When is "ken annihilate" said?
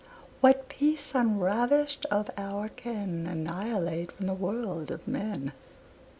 2.69-4.11